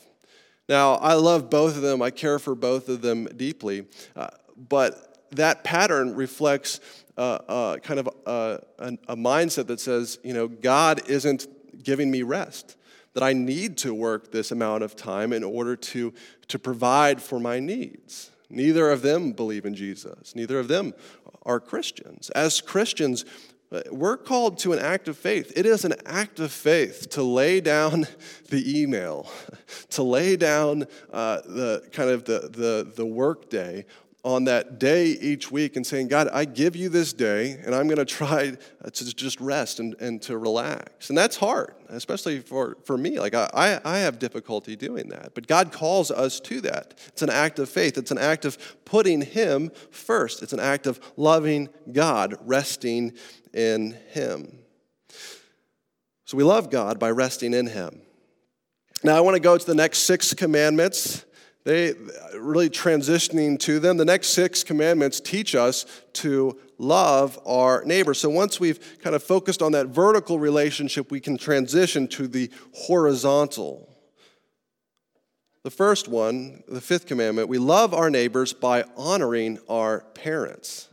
[0.67, 5.27] Now, I love both of them, I care for both of them deeply, uh, but
[5.31, 6.79] that pattern reflects
[7.17, 11.47] uh, uh, kind of a, a, a mindset that says, you know, God isn't
[11.83, 12.77] giving me rest
[13.13, 16.13] that I need to work this amount of time in order to,
[16.47, 18.31] to provide for my needs.
[18.49, 20.35] Neither of them believe in Jesus.
[20.35, 20.93] Neither of them
[21.43, 22.29] are Christians.
[22.31, 23.25] As Christians,
[23.91, 25.53] we're called to an act of faith.
[25.55, 28.07] It is an act of faith to lay down
[28.49, 29.29] the email,
[29.91, 33.85] to lay down uh, the kind of the, the, the work day
[34.23, 37.87] on that day each week and saying, God, I give you this day, and I'm
[37.87, 38.57] going to try
[38.91, 41.09] to just rest and, and to relax.
[41.09, 43.19] And that's hard, especially for, for me.
[43.19, 45.33] Like, I, I have difficulty doing that.
[45.35, 46.95] But God calls us to that.
[47.07, 50.85] It's an act of faith, it's an act of putting Him first, it's an act
[50.85, 53.13] of loving God, resting
[53.53, 54.59] in Him.
[56.25, 58.01] So we love God by resting in Him.
[59.01, 61.23] Now, I want to go to the next six commandments.
[61.65, 61.93] They
[62.35, 63.97] really transitioning to them.
[63.97, 68.13] The next six commandments teach us to love our neighbor.
[68.13, 72.49] So once we've kind of focused on that vertical relationship, we can transition to the
[72.73, 73.89] horizontal.
[75.63, 80.88] The first one, the fifth commandment, we love our neighbors by honoring our parents.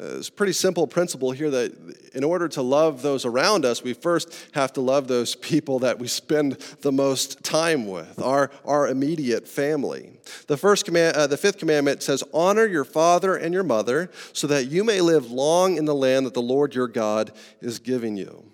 [0.00, 3.82] Uh, it's a pretty simple principle here that in order to love those around us,
[3.82, 8.50] we first have to love those people that we spend the most time with, our,
[8.64, 10.12] our immediate family.
[10.46, 14.46] The, first command, uh, the fifth commandment says, Honor your father and your mother, so
[14.46, 18.16] that you may live long in the land that the Lord your God is giving
[18.16, 18.50] you.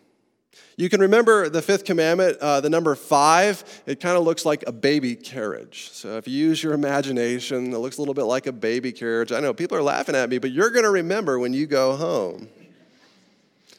[0.79, 4.63] You can remember the fifth commandment, uh, the number five, it kind of looks like
[4.67, 5.89] a baby carriage.
[5.91, 9.33] So if you use your imagination, it looks a little bit like a baby carriage.
[9.33, 11.97] I know people are laughing at me, but you're going to remember when you go
[11.97, 12.49] home.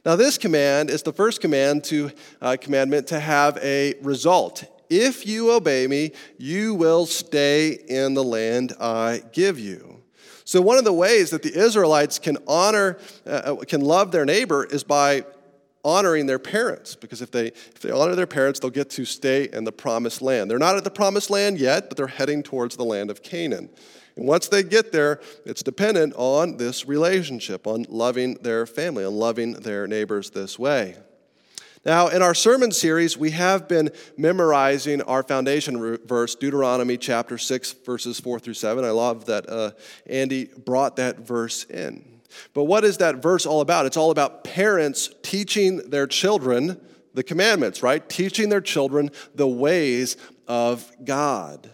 [0.07, 2.09] Now, this command is the first command to
[2.41, 4.63] uh, commandment to have a result.
[4.89, 10.01] If you obey me, you will stay in the land I give you.
[10.45, 14.63] So, one of the ways that the Israelites can honor, uh, can love their neighbor
[14.63, 15.25] is by
[15.87, 19.47] honoring their parents because if they if they honor their parents they'll get to stay
[19.53, 22.75] in the promised land they're not at the promised land yet but they're heading towards
[22.75, 23.69] the land of canaan
[24.17, 29.13] and once they get there it's dependent on this relationship on loving their family on
[29.13, 30.97] loving their neighbors this way
[31.85, 37.71] now, in our sermon series, we have been memorizing our foundation verse, Deuteronomy chapter 6,
[37.85, 38.83] verses 4 through 7.
[38.83, 39.71] I love that uh,
[40.05, 42.16] Andy brought that verse in.
[42.53, 43.85] But what is that verse all about?
[43.85, 46.79] It's all about parents teaching their children
[47.13, 48.07] the commandments, right?
[48.07, 51.69] Teaching their children the ways of God.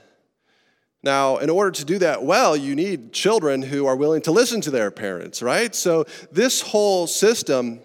[1.04, 4.62] Now, in order to do that well, you need children who are willing to listen
[4.62, 5.76] to their parents, right?
[5.76, 7.82] So, this whole system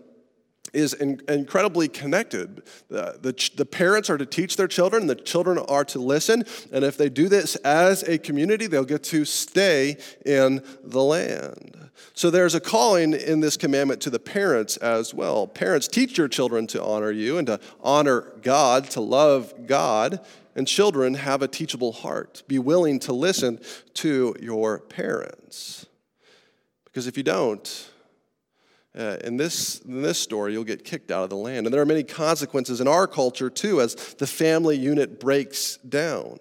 [0.72, 2.62] is in, incredibly connected.
[2.88, 6.44] The, the, the, parents are to teach their children, the children are to listen.
[6.72, 11.90] And if they do this as a community, they'll get to stay in the land.
[12.14, 15.46] So there's a calling in this commandment to the parents as well.
[15.46, 20.20] Parents, teach your children to honor you and to honor God, to love God.
[20.54, 22.42] And children, have a teachable heart.
[22.48, 23.61] Be willing to listen
[23.94, 25.87] to your parents.
[26.85, 27.90] Because if you don't,
[28.96, 31.66] uh, in, this, in this story, you'll get kicked out of the land.
[31.66, 36.38] And there are many consequences in our culture, too, as the family unit breaks down.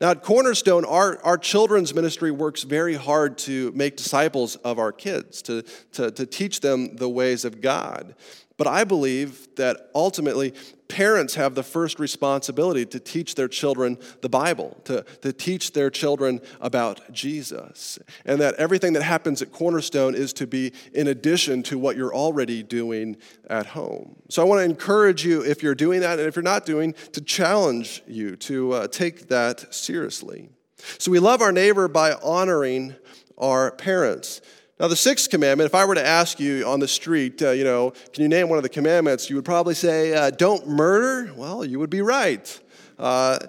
[0.00, 4.92] Now, at Cornerstone, our, our children's ministry works very hard to make disciples of our
[4.92, 8.14] kids, to, to, to teach them the ways of God.
[8.60, 10.52] But I believe that ultimately
[10.86, 15.88] parents have the first responsibility to teach their children the Bible, to, to teach their
[15.88, 17.98] children about Jesus.
[18.26, 22.14] And that everything that happens at Cornerstone is to be in addition to what you're
[22.14, 23.16] already doing
[23.48, 24.16] at home.
[24.28, 26.92] So I want to encourage you, if you're doing that, and if you're not doing,
[27.12, 30.50] to challenge you to uh, take that seriously.
[30.98, 32.94] So we love our neighbor by honoring
[33.38, 34.42] our parents.
[34.80, 37.64] Now, the sixth commandment, if I were to ask you on the street, uh, you
[37.64, 41.34] know, can you name one of the commandments, you would probably say, uh, don't murder.
[41.34, 42.60] Well, you would be right.
[42.98, 43.40] Uh,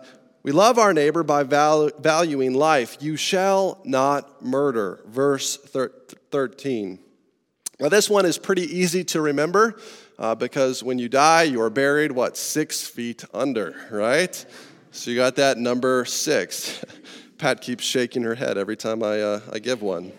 [0.44, 2.98] we love our neighbor by val- valuing life.
[3.00, 5.00] You shall not murder.
[5.08, 5.94] Verse thir-
[6.32, 7.00] 13.
[7.80, 9.80] Now, this one is pretty easy to remember
[10.20, 14.46] uh, because when you die, you are buried, what, six feet under, right?
[14.92, 16.84] So you got that number six.
[17.38, 20.12] Pat keeps shaking her head every time I, uh, I give one.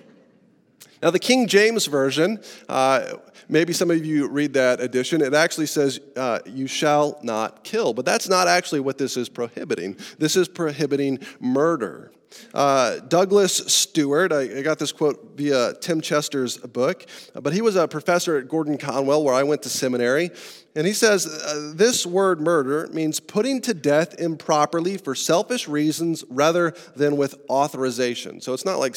[1.03, 3.15] Now, the King James Version, uh,
[3.49, 7.93] maybe some of you read that edition, it actually says, uh, You shall not kill.
[7.93, 9.97] But that's not actually what this is prohibiting.
[10.19, 12.12] This is prohibiting murder.
[12.55, 17.77] Uh, Douglas Stuart, I, I, got this quote via Tim Chester's book, but he was
[17.77, 20.31] a professor at Gordon Conwell, where I went to seminary.
[20.75, 26.25] And he says uh, this word murder means putting to death improperly for selfish reasons
[26.31, 28.41] rather than with authorization.
[28.41, 28.97] So it's not like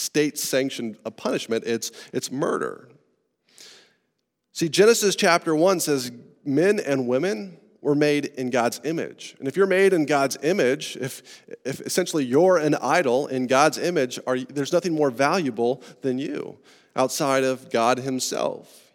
[0.00, 2.88] state sanctioned a punishment, it's, it's murder.
[4.52, 6.10] See, Genesis chapter 1 says
[6.44, 9.34] men and women were made in God's image.
[9.38, 13.78] And if you're made in God's image, if, if essentially you're an idol in God's
[13.78, 16.58] image, are, there's nothing more valuable than you
[16.94, 18.92] outside of God Himself.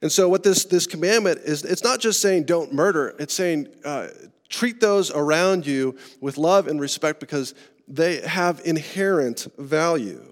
[0.00, 3.68] And so, what this, this commandment is, it's not just saying don't murder, it's saying
[3.84, 4.08] uh,
[4.48, 7.54] treat those around you with love and respect because
[7.86, 10.26] they have inherent value.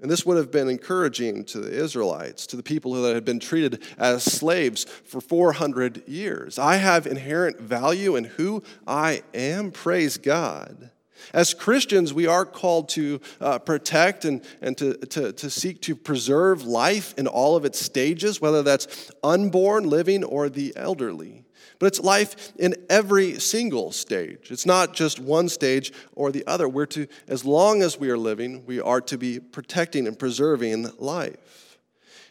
[0.00, 3.40] And this would have been encouraging to the Israelites, to the people that had been
[3.40, 6.58] treated as slaves for 400 years.
[6.58, 9.70] I have inherent value in who I am.
[9.70, 10.90] Praise God.
[11.32, 15.96] As Christians, we are called to uh, protect and, and to, to, to seek to
[15.96, 21.45] preserve life in all of its stages, whether that's unborn, living, or the elderly.
[21.78, 24.50] But it's life in every single stage.
[24.50, 26.68] It's not just one stage or the other.
[26.68, 30.90] We're to, as long as we are living, we are to be protecting and preserving
[30.98, 31.56] life.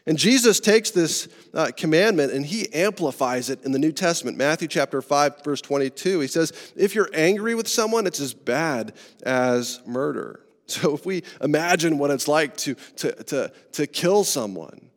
[0.08, 4.38] And Jesus takes this uh, commandment and he amplifies it in the New Testament.
[4.38, 6.20] Matthew chapter 5, verse 22.
[6.20, 10.42] He says, If you're angry with someone, it's as bad as murder.
[10.68, 14.90] So if we imagine what it's like to, to, to, to kill someone,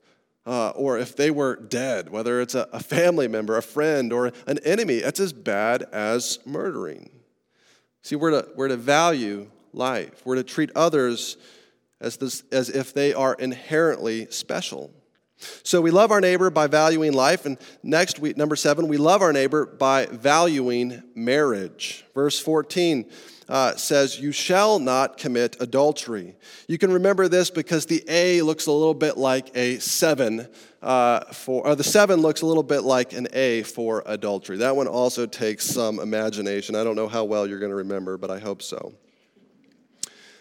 [0.48, 4.32] uh, or if they were dead, whether it's a, a family member, a friend, or
[4.46, 7.10] an enemy, it's as bad as murdering.
[8.00, 11.36] See, we're to, we're to value life, we're to treat others
[12.00, 14.90] as, this, as if they are inherently special.
[15.64, 17.44] So we love our neighbor by valuing life.
[17.44, 22.06] And next, we, number seven, we love our neighbor by valuing marriage.
[22.14, 23.04] Verse 14
[23.48, 26.36] uh, says, You shall not commit adultery.
[26.66, 30.48] You can remember this because the A looks a little bit like a seven
[30.82, 34.58] uh, for, or the seven looks a little bit like an A for adultery.
[34.58, 36.74] That one also takes some imagination.
[36.74, 38.92] I don't know how well you're going to remember, but I hope so.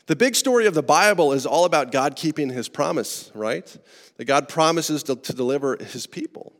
[0.07, 3.75] The big story of the Bible is all about God keeping his promise, right?
[4.15, 6.53] That God promises to, to deliver his people.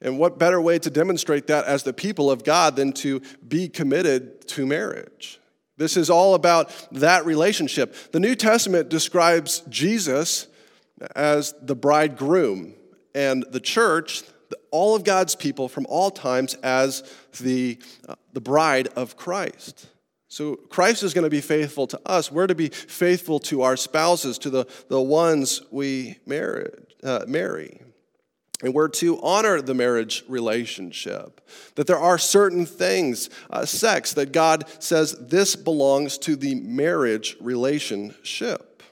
[0.00, 3.68] And what better way to demonstrate that as the people of God than to be
[3.68, 5.40] committed to marriage?
[5.76, 7.94] This is all about that relationship.
[8.12, 10.46] The New Testament describes Jesus
[11.14, 12.74] as the bridegroom
[13.14, 14.22] and the church,
[14.70, 17.02] all of God's people from all times, as
[17.40, 19.86] the, uh, the bride of Christ.
[20.28, 22.30] So Christ is going to be faithful to us.
[22.30, 26.68] We're to be faithful to our spouses, to the, the ones we marry.
[27.02, 27.80] Uh, marry.
[28.62, 31.42] And we're to honor the marriage relationship.
[31.74, 37.36] That there are certain things, uh, sex, that God says this belongs to the marriage
[37.40, 38.82] relationship.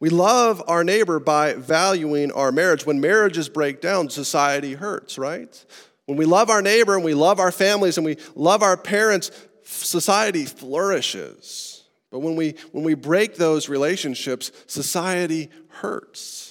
[0.00, 2.86] We love our neighbor by valuing our marriage.
[2.86, 5.64] When marriages break down, society hurts, right?
[6.06, 9.30] When we love our neighbor and we love our families and we love our parents,
[9.64, 11.84] society flourishes.
[12.10, 16.47] But when we, when we break those relationships, society hurts.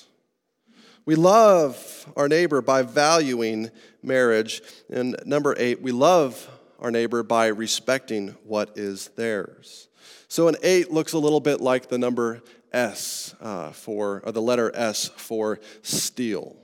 [1.08, 3.72] We love our neighbor by valuing
[4.04, 4.62] marriage.
[4.90, 6.50] And number eight, we love
[6.80, 9.88] our neighbor by respecting what is theirs.
[10.28, 12.44] So an eight looks a little bit like the number
[12.74, 16.58] S uh, for, or the letter S for steal.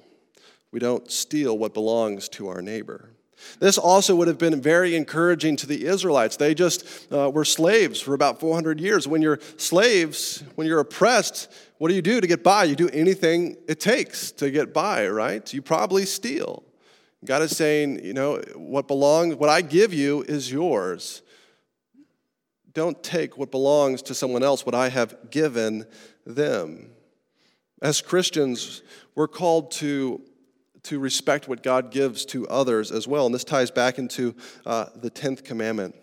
[0.74, 3.12] We don't steal what belongs to our neighbor.
[3.60, 6.36] This also would have been very encouraging to the Israelites.
[6.36, 9.08] They just uh, were slaves for about 400 years.
[9.08, 11.50] When you're slaves, when you're oppressed,
[11.84, 12.64] what do you do to get by?
[12.64, 15.54] You do anything it takes to get by, right?
[15.54, 16.64] You probably steal.
[17.26, 21.24] God is saying, you know, what belongs, what I give you is yours.
[22.72, 25.86] Don't take what belongs to someone else, what I have given
[26.26, 26.90] them.
[27.82, 28.82] As Christians,
[29.14, 30.22] we're called to
[30.84, 33.26] to respect what God gives to others as well.
[33.26, 35.96] And this ties back into uh, the 10th commandment.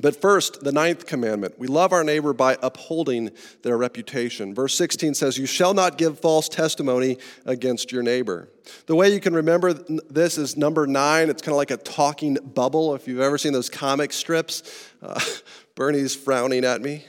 [0.00, 3.30] But first, the ninth commandment we love our neighbor by upholding
[3.62, 4.52] their reputation.
[4.54, 8.48] Verse 16 says, You shall not give false testimony against your neighbor.
[8.86, 11.30] The way you can remember this is number nine.
[11.30, 12.94] It's kind of like a talking bubble.
[12.94, 15.20] If you've ever seen those comic strips, uh,
[15.76, 17.04] Bernie's frowning at me.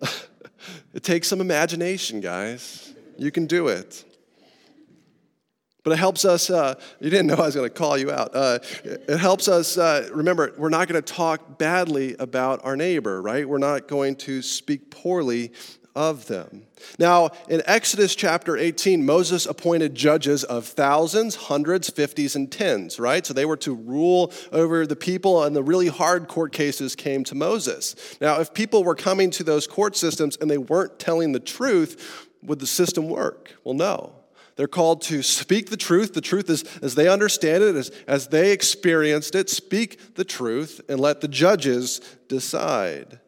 [0.92, 2.92] it takes some imagination, guys.
[3.16, 4.04] You can do it.
[5.84, 8.34] But it helps us, uh, you didn't know I was going to call you out.
[8.34, 13.20] Uh, it helps us, uh, remember, we're not going to talk badly about our neighbor,
[13.20, 13.46] right?
[13.46, 15.52] We're not going to speak poorly
[15.94, 16.62] of them.
[16.98, 23.24] Now, in Exodus chapter 18, Moses appointed judges of thousands, hundreds, fifties, and tens, right?
[23.24, 27.24] So they were to rule over the people, and the really hard court cases came
[27.24, 27.94] to Moses.
[28.20, 32.28] Now, if people were coming to those court systems and they weren't telling the truth,
[32.42, 33.52] would the system work?
[33.64, 34.23] Well, no.
[34.56, 36.14] They're called to speak the truth.
[36.14, 40.80] The truth is as they understand it, as, as they experienced it, speak the truth
[40.88, 43.20] and let the judges decide.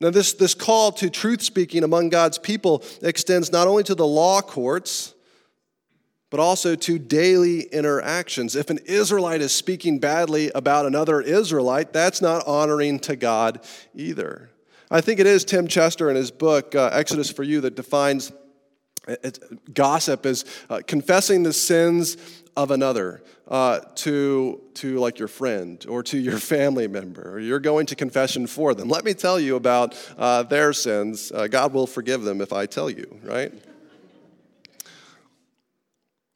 [0.00, 4.06] Now, this, this call to truth speaking among God's people extends not only to the
[4.06, 5.14] law courts,
[6.30, 8.56] but also to daily interactions.
[8.56, 13.64] If an Israelite is speaking badly about another Israelite, that's not honoring to God
[13.94, 14.50] either.
[14.90, 18.32] I think it is Tim Chester in his book, uh, Exodus for You, that defines
[19.72, 22.16] gossip is uh, confessing the sins
[22.56, 27.38] of another uh, to, to like your friend or to your family member.
[27.38, 28.88] You're going to confession for them.
[28.88, 31.32] Let me tell you about uh, their sins.
[31.32, 33.52] Uh, god will forgive them if i tell you right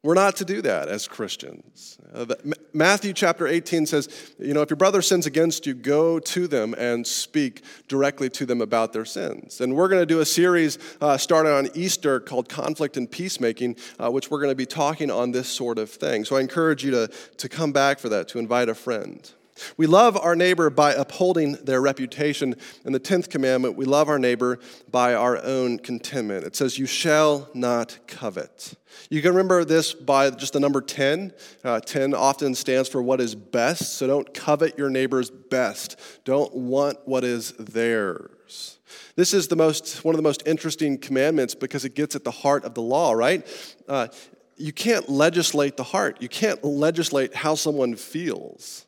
[0.08, 1.98] we're not to do that as Christians.
[2.14, 2.24] Uh,
[2.72, 6.74] Matthew chapter 18 says, you know, if your brother sins against you, go to them
[6.78, 9.60] and speak directly to them about their sins.
[9.60, 13.76] And we're going to do a series uh, starting on Easter called Conflict and Peacemaking,
[13.98, 16.24] uh, which we're going to be talking on this sort of thing.
[16.24, 19.30] So I encourage you to, to come back for that, to invite a friend.
[19.76, 22.54] We love our neighbor by upholding their reputation.
[22.84, 24.58] In the 10th commandment, we love our neighbor
[24.90, 26.44] by our own contentment.
[26.44, 28.74] It says, You shall not covet.
[29.10, 31.32] You can remember this by just the number 10.
[31.64, 35.98] Uh, 10 often stands for what is best, so don't covet your neighbor's best.
[36.24, 38.78] Don't want what is theirs.
[39.16, 42.30] This is the most, one of the most interesting commandments because it gets at the
[42.30, 43.46] heart of the law, right?
[43.88, 44.08] Uh,
[44.56, 46.20] you can't legislate the heart.
[46.20, 48.86] You can't legislate how someone feels.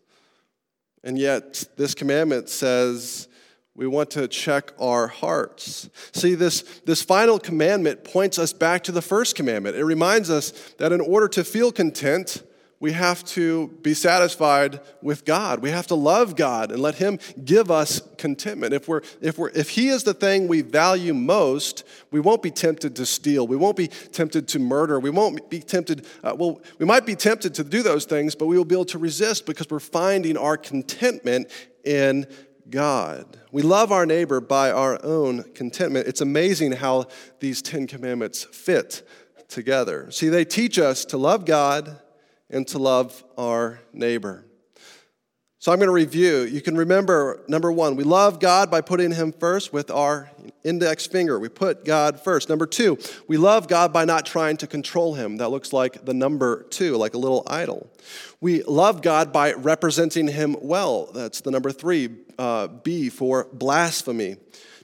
[1.03, 3.29] And yet, this commandment says
[3.75, 5.89] we want to check our hearts.
[6.13, 9.77] See, this, this final commandment points us back to the first commandment.
[9.77, 12.43] It reminds us that in order to feel content,
[12.81, 15.61] we have to be satisfied with God.
[15.61, 18.73] We have to love God and let Him give us contentment.
[18.73, 22.51] If, we're, if, we're, if He is the thing we value most, we won't be
[22.51, 23.47] tempted to steal.
[23.47, 24.99] We won't be tempted to murder.
[24.99, 28.47] We won't be tempted, uh, well, we might be tempted to do those things, but
[28.47, 31.51] we will be able to resist because we're finding our contentment
[31.85, 32.27] in
[32.71, 33.39] God.
[33.53, 36.09] We love our neighbor by our own contentment.
[36.09, 37.09] It's amazing how
[37.41, 39.07] these Ten Commandments fit
[39.49, 40.11] together.
[40.11, 42.01] See, they teach us to love God
[42.51, 44.45] and to love our neighbor.
[45.63, 46.45] So I'm going to review.
[46.45, 50.31] You can remember number one, we love God by putting Him first with our
[50.65, 51.39] index finger.
[51.39, 52.49] We put God first.
[52.49, 52.97] Number two,
[53.29, 55.37] we love God by not trying to control Him.
[55.37, 57.91] That looks like the number two, like a little idol.
[58.41, 61.11] We love God by representing Him well.
[61.13, 64.37] That's the number three, uh, B for blasphemy.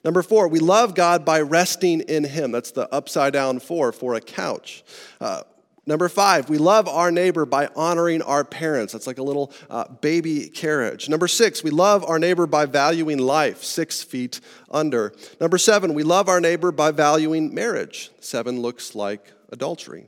[0.04, 2.52] Number four, we love God by resting in Him.
[2.52, 4.84] That's the upside down four for a couch.
[5.22, 5.44] Uh,
[5.88, 8.92] Number five, we love our neighbor by honoring our parents.
[8.92, 11.08] That's like a little uh, baby carriage.
[11.08, 15.12] Number six, we love our neighbor by valuing life, six feet under.
[15.40, 18.10] Number seven, we love our neighbor by valuing marriage.
[18.18, 20.06] Seven looks like adultery.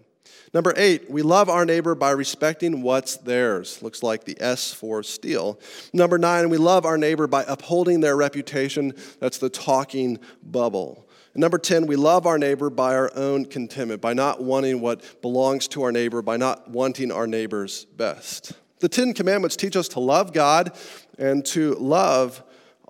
[0.52, 3.82] Number eight, we love our neighbor by respecting what's theirs.
[3.82, 5.60] Looks like the S for steal.
[5.92, 8.94] Number nine, we love our neighbor by upholding their reputation.
[9.20, 11.07] That's the talking bubble.
[11.34, 15.20] And number 10, we love our neighbor by our own contentment, by not wanting what
[15.22, 18.52] belongs to our neighbor, by not wanting our neighbor's best.
[18.80, 20.76] The Ten Commandments teach us to love God
[21.18, 22.42] and to love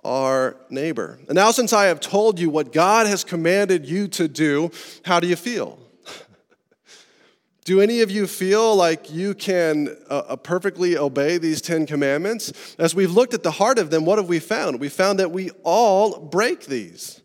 [0.03, 1.19] our neighbor.
[1.27, 4.71] And now, since I have told you what God has commanded you to do,
[5.03, 5.79] how do you feel?
[7.65, 12.75] Do any of you feel like you can uh, uh, perfectly obey these Ten Commandments?
[12.79, 14.79] As we've looked at the heart of them, what have we found?
[14.79, 17.21] We found that we all break these.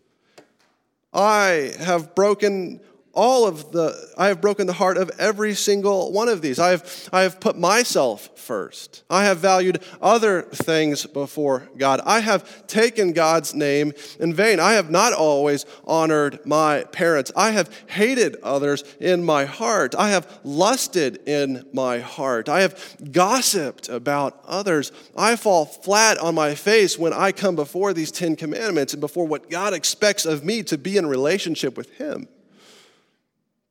[1.15, 2.81] I have broken
[3.15, 6.59] all of the i have broken the heart of every single one of these.
[6.59, 9.05] I have i have put myself first.
[9.09, 12.01] I have valued other things before god.
[12.05, 14.61] I have taken god's name in vain.
[14.61, 17.33] I have not always honored my parents.
[17.37, 19.95] I have hated others in my heart.
[19.95, 22.49] I have lusted in my heart.
[22.49, 24.93] I have gossiped about others.
[25.17, 29.27] I fall flat on my face when i come before these 10 commandments and before
[29.27, 32.29] what god expects of me to be in relationship with him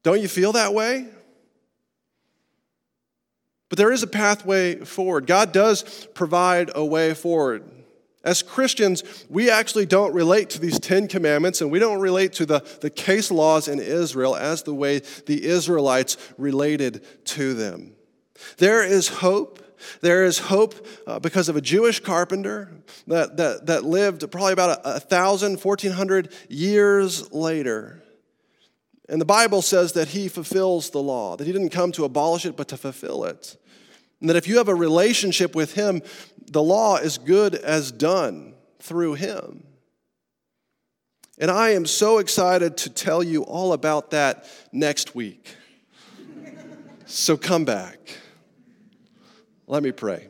[0.04, 1.08] don't you feel that way?
[3.70, 5.26] But there is a pathway forward.
[5.26, 7.64] God does provide a way forward.
[8.24, 12.46] As Christians, we actually don't relate to these Ten Commandments and we don't relate to
[12.46, 17.96] the, the case laws in Israel as the way the Israelites related to them.
[18.58, 19.60] There is hope.
[20.02, 22.72] There is hope uh, because of a Jewish carpenter
[23.08, 28.03] that, that, that lived probably about a, a thousand, fourteen hundred years later.
[29.10, 32.46] And the Bible says that he fulfills the law, that he didn't come to abolish
[32.46, 33.58] it, but to fulfill it.
[34.22, 36.02] And that if you have a relationship with him,
[36.50, 39.64] the law is good as done through him.
[41.40, 45.56] And I am so excited to tell you all about that next week.
[47.06, 48.18] so come back.
[49.68, 50.28] Let me pray.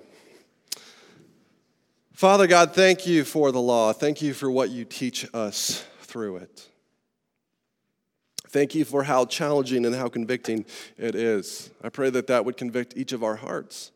[2.13, 3.91] Father God, thank you for the law.
[3.91, 6.69] Thank you for what you teach us through it.
[8.53, 11.71] Thank you for how challenging and how convicting it is.
[11.83, 13.91] I pray that that would convict each of our hearts.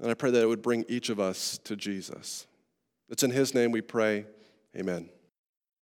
[0.00, 2.46] And I pray that it would bring each of us to Jesus.
[3.10, 4.24] It's in His name we pray.
[4.74, 5.10] Amen.